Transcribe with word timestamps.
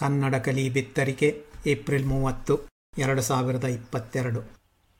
ಕನ್ನಡ 0.00 0.34
ಕಲಿ 0.34 0.70
ಬಿತ್ತರಿಕೆ, 0.70 1.44
ಏಪ್ರಿಲ್ 1.66 2.06
ಮೂವತ್ತು, 2.06 2.60
ಎರಡು 2.98 3.22
ಸಾವಿರದ 3.22 3.64
ಇಪ್ಪತ್ತೆರಡು. 3.64 4.40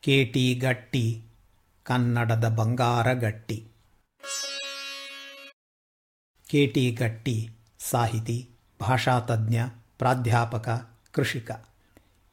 ಕೆ 0.01 0.25
ಟಿ 0.25 0.55
ಗಟ್ಟಿ, 0.55 1.23
ಕನ್ನಡದ 1.83 2.49
ಬಂಗಾರ 2.49 3.13
ಗಟ್ಟಿ. 3.13 3.65
ಕೆ 6.49 6.67
ಟಿ 6.67 6.91
ಗಟ್ಟಿ, 6.91 7.51
ಸಾಹಿತಿ 7.79 8.49
ಭಾಷಾತಜ್ಞ 8.81 9.57
ಪ್ರಾಧ್ಯಾಪಕ, 9.99 10.69
ಕೃಷಿಕ. 11.13 11.51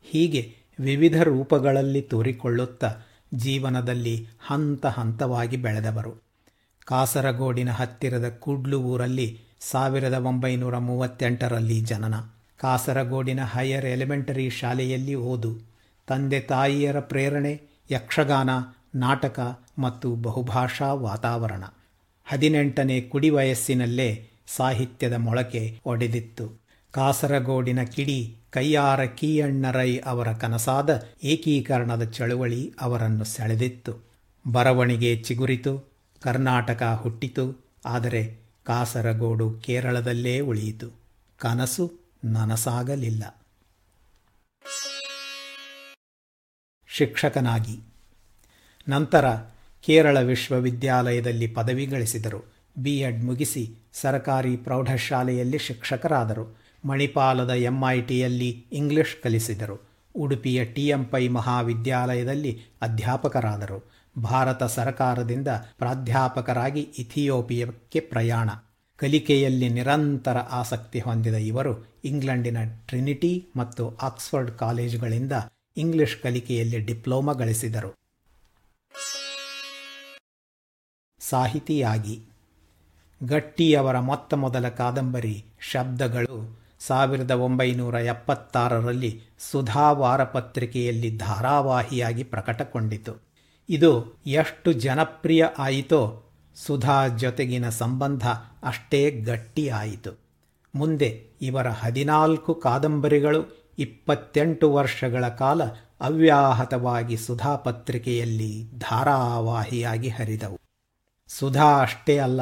ಹೀಗೆ 0.03 0.55
ವಿವಿಧ 0.79 1.21
ರೂಪಗಳಲ್ಲಿ 1.21 2.01
ತೋರಿಕೊಳ್ಳುತ್ತಾ 2.01 2.95
ಜೀವನದಲ್ಲಿ 3.33 4.27
ಹಂತ 4.39 4.85
ಹಂತವಾಗಿ 4.85 5.57
ಬೆಳೆದವರು. 5.57 6.23
ಕಾಸರಗೋಡಿನ 6.85 7.71
ಹತ್ತಿರದ 7.71 8.29
ಕೂಡ್ಲು 8.29 8.81
ಊರಲ್ಲಿ 8.81 9.39
ಸಾವಿರದ 9.59 10.13
ಒಂಬೈನೂರ 10.13 10.77
ಮೂವತ್ತೆಂಟರಲ್ಲಿ 10.77 11.81
ಜನನ. 11.81 12.36
ಕಾಸರಗೋಡಿನ 12.57 13.39
ಹೈಯರ್ 13.43 13.85
ಎಲಿಮೆಂಟರಿ 13.85 14.49
ಶಾಲೆಯಲ್ಲಿ 14.49 15.15
ಓದು. 15.15 15.57
ತಂದೆ 16.07 16.39
ತಾಯಿಯರ 16.39 16.99
ಪ್ರೇರಣೆ, 16.99 17.61
ಯಕ್ಷಗಾನ, 17.91 18.49
ನಾಟಕ 18.95 19.59
ಮತ್ತು 19.79 20.15
ಬಹುಭಾಷಾ 20.15 20.93
ವಾತಾವರಣ. 20.93 21.63
ಹದಿನೆಂಟನೇ 22.25 23.01
ಕುಡಿ 23.01 23.29
ವಯಸ್ಸಿನಲ್ಲೇ 23.29 24.27
ಸಾಹಿತ್ಯದ 24.47 25.13
ಮೊಳಕೆ 25.13 25.79
ಒಡೆದಿತ್ತು. 25.85 26.61
ಕಾಸರಗೋಡಿನ 26.91 27.83
ಕಿಡಿ 27.83 28.35
ಕೈಯಾರ 28.49 29.05
ಕೀಯಣ್ಣರೈ 29.05 29.97
ಅವರ 29.97 30.31
ಕನಸಾದ 30.31 31.03
ಏಕೀಕರಣದ 31.23 32.03
ಚಳುವಳಿ 32.03 32.73
ಅವರನ್ನು 32.81 33.23
ಸೆಳೆದಿತ್ತು. 33.23 34.07
ಬರವಣಿಗೆ 34.51 35.15
ಚಿಗುರಿತು, 35.15 35.91
ಕರ್ನಾಟಕ 36.21 36.99
ಹುಟ್ಟಿತು, 37.03 37.65
ಆದರೆ 37.85 38.37
ಕಾಸರಗೋಡು 38.65 39.51
ಕೇರಳದಲ್ಲೇ 39.51 40.39
ಉಳಿಯಿತು. 40.39 40.91
ಕನಸು 41.37 42.06
ನನಸಾಗಲಿಲ್ಲ. 42.23 43.45
ಶಿಕ್ಷಕನಾಗಿ. 46.87 47.79
ನಂತರ 48.89 49.25
ಕೇರಳ 49.81 50.21
ವಿಶ್ವವಿದ್ಯಾಲಯದಲ್ಲಿ 50.21 51.47
ಪದವಿ 51.47 51.85
ಗಳಿಸಿದರು. 51.85 52.53
ಬಿ 52.77 52.99
ಎಡ್ 52.99 53.23
ಮುಗಿಸಿ 53.23 53.75
ಸರಕಾರಿ 53.93 54.57
ಪ್ರೌಢಶಾಲೆಯಲ್ಲಿ 54.57 55.57
ಶಿಕ್ಷಕರಾದರು. 55.57 56.57
ಮಣಿಪಾಲದ 56.85 57.49
ಎಂಐಟಿಯಲ್ಲಿ 57.49 58.65
ಇಂಗ್ಲಿಷ್ 58.71 59.23
ಕಲಿಸಿದರು. 59.23 59.89
ಉಡುಪಿಯ 60.15 60.65
ಟಿಎಂಪೈ 60.65 61.27
ಮಹಾವಿದ್ಯಾಲಯದಲ್ಲಿ 61.27 62.61
ಅಧ್ಯಾಪಕರಾದರು. 62.81 63.91
ಭಾರತ 64.21 64.63
ಸರಕಾರದಿಂದ 64.63 65.47
ಪ್ರಾಧ್ಯಾಪಕರಾಗಿ 65.77 66.81
ಇಥಿಯೋಪಿಯಕ್ಕೆ 66.81 67.99
ಪ್ರಯಾಣ. 67.99 68.49
ಕಲಿಕೆಯಲ್ಲಿ 68.97 69.69
ನಿರಂತರ 69.69 70.37
ಆಸಕ್ತಿ 70.37 70.99
ಹೊಂದಿದ 70.99 71.33
ಇವರು 71.33 72.01
ಇಂಗ್ಲೆಂಡಿನ 72.03 72.57
ಟ್ರಿನಿಟಿ 72.87 73.47
ಮತ್ತು 73.55 73.95
ಆಕ್ಸ್ಫರ್ಡ್ 73.95 74.51
ಕಾಲೇಜುಗಳಿಂದ 74.51 75.31
ಇಂಗ್ಲಿಷ್ 75.77 76.17
ಕಲಿಕೆಯಲ್ಲಿ 76.17 76.79
ಡಿಪ್ಲೊಮಾ 76.79 77.33
ಗಳಿಸಿದರು. 77.33 77.93
ಸಾಹಿತಿಯಾಗಿ 81.19 82.21
ಗಟ್ಟಿಯವರ 83.25 83.99
ಮೊತ್ತ 83.99 84.33
ಮೊದಲ 84.33 84.69
ಕಾದಂಬರಿ 84.69 85.45
ಶಬ್ದಗಳು 85.59 86.59
ಸಾವಿರದ 86.79 87.31
ಒಂಬೈನೂರ 87.31 87.93
ಎಪ್ಪತ್ತಾರರಲ್ಲಿ 87.93 89.21
ಸುಧಾವಾರ 89.39 90.23
ಪತ್ರಿಕೆಯಲ್ಲಿ 90.23 91.17
ಧಾರಾವಾಹಿಯಾಗಿ 91.17 92.23
ಪ್ರಕಟಗೊಂಡಿತು. 92.23 93.27
ಇದು 93.69 94.21
ಎಷ್ಟು 94.25 94.71
ಜನಪ್ರಿಯ 94.71 95.45
ಆಯಿತೋ 95.57 96.23
ಸುಧಾ 96.65 97.07
ಜೊತೆಗಿನ 97.07 97.69
ಸಂಬಂಧ 97.69 98.27
ಅಷ್ಟೇ 98.63 99.11
ಗಟ್ಟಿಯಾಯಿತು. 99.11 100.19
ಮುಂದೆ 100.75 101.25
ಇವರ 101.41 101.67
ಹದಿನಾಲ್ಕು 101.69 102.53
ಕಾದಂಬರಿಗಳು 102.53 103.73
ಇಪ್ಪತ್ತೆಂಟು 103.79 104.73
ವರ್ಷಗಳ 104.73 105.27
ಕಾಲ 105.27 105.61
ಅವ್ಯಾಹತವಾಗಿ 106.01 107.17
ಸುಧಾ 107.17 107.55
ಪತ್ರಿಕೆಯಲ್ಲಿ 107.55 108.69
ಧಾರಾವಾಹಿಯಾಗಿ 108.77 110.09
ಹರಿದವು. 110.09 110.59
ಸುಧಾ 111.27 111.81
ಅಷ್ಟೇ 111.81 112.17
ಅಲ್ಲ, 112.17 112.41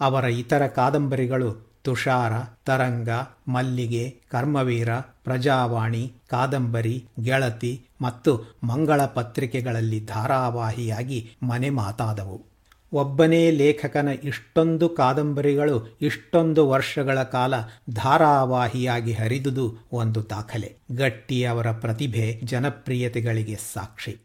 ಅವರ 0.00 0.24
ಇತರ 0.24 0.66
ಕಾದಂಬರಿಗಳು 0.66 1.80
ತುಷಾರ, 1.82 2.32
ತರಂಗ, 2.64 3.08
ಮಲ್ಲಿಗೆ, 3.48 4.20
ಕರ್ಮವೀರ, 4.30 4.96
ಪ್ರಜಾವಾಣಿ, 4.98 6.12
ಕಾದಂಬರಿ, 6.30 7.04
ಗೆಳತಿ 7.22 7.84
ಮತ್ತು 8.02 8.56
ಮಂಗಳ 8.64 9.04
ಪತ್ರಿಕೆಗಳಲ್ಲಿ 9.04 10.04
ಧಾರಾವಾಹಿಯಾಗಿ 10.04 11.30
ಮನೆ 11.42 11.70
ಮಾತಾದವು. 11.70 12.55
ಒಬ್ಬನೇ 12.92 13.50
ಲೇಖಕನ 13.50 14.08
ಇಷ್ಟೊಂದು 14.22 14.88
ಕಾದಂಬರಿಗಳು, 14.88 15.98
ಇಷ್ಟೊಂದು 16.00 16.68
ವರ್ಷಗಳ 16.68 17.22
ಕಾಲ 17.22 17.54
ಧಾರಾವಾಹಿಯಾಗಿ 17.90 19.12
ಹರಿದುದು 19.12 19.76
ಒಂದು 19.92 20.30
ದಾಖಲೆ. 20.30 20.76
ಗಟ್ಟಿ 20.92 21.44
ಅವರ 21.44 21.72
ಪ್ರತಿಭೆ 21.72 22.40
ಜನಪ್ರಿಯತೆಗಳಿಗೆ 22.44 23.56
ಸಾಕ್ಷಿ. 23.56 24.16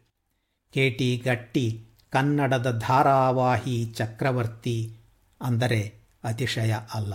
ಕೆಟಿ 0.72 1.22
ಗಟ್ಟಿ, 1.24 1.86
ಕನ್ನಡದ 2.10 2.78
ಧಾರಾವಾಹಿ 2.78 3.92
ಚಕ್ರವರ್ತಿ 3.94 4.96
ಅಂದರೆ 5.40 5.94
ಅತಿಶಯ 6.24 6.74
ಅಲ್ಲ. 6.94 7.14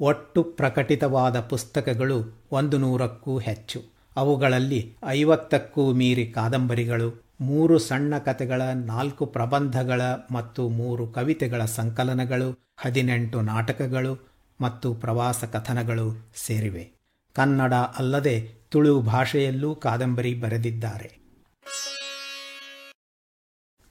ಒಟ್ಟು 0.00 0.42
ಪ್ರಕಟಿತವಾದ 0.42 1.40
ಪುಸ್ತಕಗಳು 1.40 2.46
ಒಂದು 2.52 2.78
ನೂರಕ್ಕೂ 2.78 3.38
ಹೆಚ್ಚು. 3.38 3.94
ಅವುಗಳಲ್ಲಿ 4.16 4.96
ಐವತ್ತಕ್ಕೂ 5.06 5.92
ಮೀರಿ 5.92 6.26
ಕಾದಂಬರಿಗಳು 6.26 7.23
ಮೂರು 7.40 7.78
ಸಣ್ಣ 7.78 8.18
ಕಥೆಗಳ, 8.18 8.62
ನಾಲ್ಕು 8.62 9.26
ಪ್ರಬಂಧಗಳ 9.26 10.02
ಮತ್ತು 10.30 10.68
ಮೂರು 10.68 11.06
ಕವಿತೆಗಳ 11.06 11.64
ಸಂಕಲನಗಳು, 11.64 12.58
ಹದಿನೆಂಟು 12.76 13.40
ನಾಟಕಗಳು 13.40 14.34
ಮತ್ತು 14.60 14.94
ಪ್ರವಾಸ 14.94 15.44
ಕಥನಗಳು 15.44 16.32
ಸೇರಿವೆ. 16.34 16.92
ಕನ್ನಡ 17.34 17.74
ಅಲ್ಲದೆ 17.74 18.40
ತುಳು 18.70 19.00
ಭಾಷೆಯಲ್ಲೂ 19.00 19.74
ಕಾದಂಬರಿ 19.74 20.34
ಬರೆದಿದ್ದಾರೆ. 20.34 21.18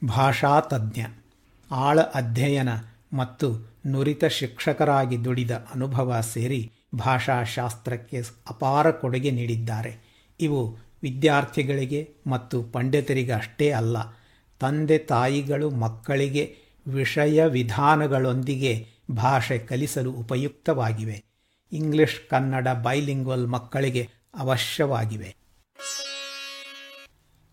ಭಾಷಾ 0.07 0.59
ತಜ್ಞ, 0.59 1.01
ಆಳ 1.71 1.99
ಅಧ್ಯಯನ 2.01 2.69
ಮತ್ತು 3.13 3.73
ನುರಿತ 3.87 4.25
ಶಿಕ್ಷಕರಾಗಿ 4.25 5.25
ದುಡಿದ 5.25 5.51
ಅನುಭವ 5.51 6.21
ಸೇರಿ 6.21 6.71
ಭಾಷಾಶಾಸ್ತ್ರಕ್ಕೆ 6.95 8.21
ಅಪಾರ 8.49 8.91
ಕೊಡುಗೆ 8.91 9.31
ನೀಡಿದ್ದಾರೆ. 9.31 10.13
ಇವು 10.39 10.77
ವಿದ್ಯಾರ್ಥಿಗಳಿಗೆ 11.03 12.15
ಮತ್ತು 12.27 12.63
ಪಂಡಿತರಿಗೆ 12.63 13.31
ಅಷ್ಟೇ 13.31 13.71
ಅಲ್ಲ, 13.71 13.97
ತಂದೆ 14.59 14.97
ತಾಯಿಗಳು 14.97 15.69
ಮಕ್ಕಳಿಗೆ 15.69 16.55
ವಿಷಯ 16.87 17.45
ವಿಧಾನಗಳೊಂದಿಗೆ 17.45 18.87
ಭಾಷೆ 19.11 19.57
ಕಲಿಸಲು 19.57 20.11
ಉಪಯುಕ್ತವಾಗಿವೆ. 20.11 21.23
ಇಂಗ್ಲಿಷ್, 21.71 22.29
ಕನ್ನಡ, 22.29 22.67
ಬೈಲಿಂಗ್ವಲ್ 22.67 23.47
ಮಕ್ಕಳಿಗೆ 23.47 24.09
ಅವಶ್ಯವಾಗಿವೆ. 24.35 25.35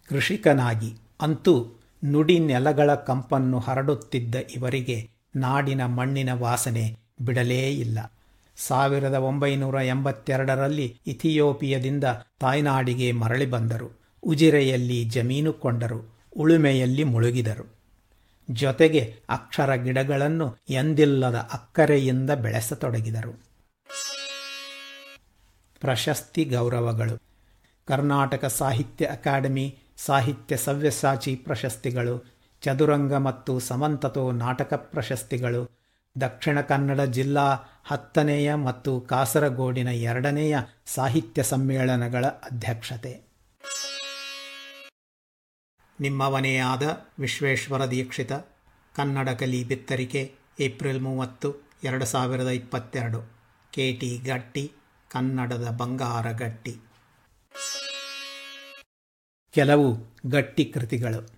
ಕೃಷಿಕನಾಗಿ 0.09 0.95
ಅಂತೂ 1.21 1.67
ನುಡಿ 2.05 2.39
ನೆಲಗಳ 2.39 2.95
ಕಂಪನ್ನು 2.95 3.59
ಹರಡುತ್ತಿದ್ದ 3.59 4.35
ಇವರಿಗೆ 4.35 5.11
ನಾಡಿನ 5.37 5.85
ಮಣ್ಣಿನ 5.87 6.33
ವಾಸನೆ 6.33 6.97
ಬಿಡಲೇ 7.21 7.71
ಇಲ್ಲ. 7.71 7.99
ಸಾವಿರದ 8.67 9.15
ಒಂಬೈನೂರ 9.15 9.75
ಎಂಬತ್ತೆರಡರಲ್ಲಿ 9.75 11.01
ಇಥಿಯೋಪಿಯದಿಂದ 11.07 12.05
ತಾಯ್ನಾಡಿಗೆ 12.41 13.13
ಮರಳಿ 13.13 13.47
ಬಂದರು. 13.47 14.01
ಉಜಿರೆಯಲ್ಲಿ 14.23 15.05
ಜಮೀನು 15.05 15.53
ಕೊಂಡರು. 15.53 16.15
ಉಳುಮೆಯಲ್ಲಿ 16.37 17.05
ಮುಳುಗಿದರು. 17.05 17.75
ಜೊತೆಗೆ 18.51 19.17
ಅಕ್ಷರ 19.29 19.75
ಗಿಡಗಳನ್ನು 19.75 20.57
ಎಂದಿಲ್ಲದ 20.71 21.35
ಅಕ್ಕರೆಯಿಂದ 21.35 22.31
ಬೆಳೆಸತೊಡಗಿದರು. 22.31 23.43
ಪ್ರಶಸ್ತಿ 25.81 26.45
ಗೌರವಗಳು. 26.45 27.23
ಕರ್ನಾಟಕ 27.89 28.45
ಸಾಹಿತ್ಯ 28.45 29.05
ಅಕಾಡೆಮಿ, 29.07 29.79
ಸಾಹಿತ್ಯ 29.97 30.57
ಸವ್ಯಸಾಚಿ 30.57 31.37
ಪ್ರಶಸ್ತಿಗಳು, 31.37 32.41
ಚದುರಂಗ 32.63 33.15
ಮತ್ತು 33.15 33.59
ಸಮಂತತೋ 33.59 34.33
ನಾಟಕ 34.33 34.75
ಪ್ರಶಸ್ತಿಗಳು 34.75 35.80
ದಕ್ಷಿಣ 36.21 36.61
ಕನ್ನಡ 36.61 37.01
ಜಿಲ್ಲಾ 37.01 37.55
ಹತ್ತನೆಯ 37.85 38.55
ಮತ್ತು 38.55 39.01
ಕಾಸರಗೋಡಿನ 39.01 39.89
ಎರಡನೆಯ 39.89 40.59
ಸಾಹಿತ್ಯ 40.87 41.43
ಸಮ್ಮೇಳನಗಳ 41.43 42.27
ಅಧ್ಯಕ್ಷತೆ. 42.27 43.21
ನಿಮ್ಮವನೇ 46.01 46.61
ವಿಶ್ವೇಶ್ವರ 47.19 47.85
ದೀಕ್ಷಿತ, 47.85 48.33
ಕನ್ನಡ 48.95 49.29
ಕಲಿ 49.29 49.65
ಬಿತ್ತರಿಕೆ, 49.65 50.35
ಏಪ್ರಿಲ್ 50.61 51.01
ಮೂವತ್ತು, 51.01 51.55
ಎರಡು 51.85 52.05
ಸಾವಿರದ 52.05 52.49
ಇಪ್ಪತ್ತೆರಡು. 52.49 53.21
ಕೆ 53.73 53.93
ಟಿ 53.93 54.19
ಗಟ್ಟಿ, 54.19 54.73
ಕನ್ನಡದ 55.11 55.69
ಬಂಗಾರ 55.77 56.33
ಗಟ್ಟಿ. 56.33 56.77
ಕೆಲವು 59.53 59.97
ಗಟ್ಟಿ 60.31 60.65
ಕೃತಿಗಳು. 60.65 61.31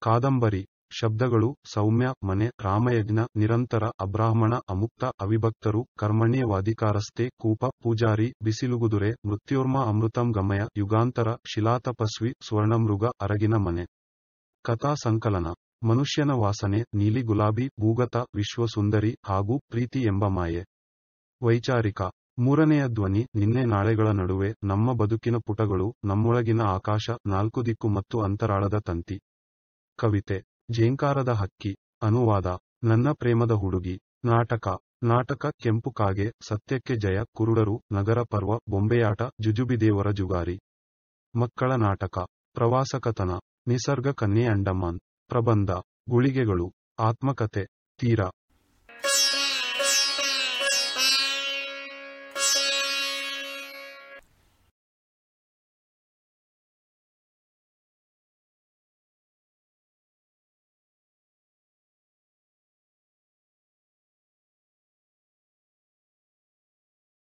ಕಾದಂಬರಿ. 0.00 0.66
ಶಬ್ದಗಳು 1.00 1.58
ಸೌಮ್ಯ, 1.64 2.06
ಮನೆ, 2.22 2.50
ರಾಮಯಜ್ಞ, 2.60 3.18
ನಿರಂತರ, 3.36 3.82
ಅಬ್ರಾಹ್ಮಣ, 4.00 4.54
ಅಮುಕ್ತ, 4.70 5.04
ಅವಿಭಕ್ತರು, 5.04 5.86
ಕರ್ಮಣ್ಯವಾಧಿಕಾರಸ್ಥೆ, 5.98 7.28
ಕೂಪ, 7.28 7.64
ಪೂಜಾರಿ, 7.64 8.32
ಬಿಸಿಲುಗುದುರೆ, 8.42 9.12
ಮೃತ್ಯೋರ್ಮ, 9.12 9.84
ಅಮೃತಂ 9.84 10.32
ಗಮಯ, 10.32 10.60
ಯುಗಾಂತರ, 10.76 11.32
ಶಿಲಾತಪಸ್ವಿ, 11.32 12.34
ಸ್ವರ್ಣಮೃಗ, 12.48 13.04
ಅರಗಿನ 13.20 13.54
ಮನೆ. 13.54 13.86
ಕಥಾ 14.62 14.94
ಸಂಕಲನ. 14.94 15.46
ಮನುಷ್ಯನ 15.88 16.30
ವಾಸನೆ, 16.30 16.84
ನೀಲಿ 16.94 17.22
ಗುಲಾಬಿ, 17.22 17.68
ಭೂಗತ, 17.68 18.16
ವಿಶ್ವಸುಂದರಿ 18.16 19.16
ಹಾಗೂ 19.26 19.58
ಪ್ರೀತಿ 19.58 20.00
ಎಂಬ 20.00 20.26
ಮಾಯೆ. 20.26 20.64
ವೈಚಾರಿಕ. 21.42 22.02
ಮೂರನೆಯ 22.38 22.88
ಧ್ವನಿ, 22.88 23.26
ನಿನ್ನೆ 23.34 23.64
ನಾಳೆಗಳ 23.64 24.08
ನಡುವೆ, 24.08 24.54
ನಮ್ಮ 24.64 24.92
ಬದುಕಿನ 24.92 25.36
ಪುಟಗಳು, 25.36 25.94
ನಮ್ಮೊಳಗಿನ 26.04 26.60
ಆಕಾಶ, 26.62 27.10
ನಾಲ್ಕು 27.26 27.66
ದಿಕ್ಕು 27.66 27.88
ಮತ್ತು 27.88 28.20
ಅಂತರಾಳದ 28.20 28.78
ತಂತಿ. 28.78 29.20
ಕವಿತೆ. 29.96 30.53
ಜೇಂಕಾರದ 30.68 31.28
ಹಕ್ಕಿ, 31.28 31.72
ಅನುವಾದ, 32.02 32.46
ನನ್ನ 32.84 33.08
ಪ್ರೇಮದ 33.12 33.52
ಹುಡುಗಿ, 33.52 34.00
ನಾಟಕ 34.24 34.68
ನಾಟಕ 35.02 35.46
ಕೆಂಪು 35.62 35.90
ಕಾಗೆ, 35.90 36.26
ಸತ್ಯಕ್ಕೆ 36.48 36.94
ಜಯ, 36.96 37.18
ಕುರುಡರು, 37.36 37.82
ನಗರ 37.92 38.22
ಪರ್ವ, 38.22 38.52
ಬೊಂಬೆಯಾಟ, 38.70 39.22
ಜುಜುಬಿದೇವರ 39.40 40.10
ಜುಗಾರಿ. 40.10 40.56
ಮಕ್ಕಳ 41.34 41.72
ನಾಟಕ 41.74 42.18
ಪ್ರವಾಸಕತನ 42.52 43.32
ನಿಸರ್ಗ 43.66 44.08
ಕನ್ಯೆ 44.08 44.46
ಅಂಡಮಾನ್, 44.46 45.00
ಪ್ರಬಂಧ, 45.30 45.70
ಗುಳಿಗೆಗಳು 46.08 46.66
ಆತ್ಮಕತೆ 46.98 47.64
ತೀರ. 48.00 48.20